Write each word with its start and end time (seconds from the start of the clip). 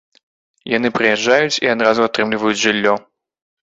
Яны 0.77 0.87
прыязджаюць 0.95 1.61
і 1.67 1.71
адразу 1.75 2.01
атрымліваюць 2.07 2.59
жыллё. 2.65 2.93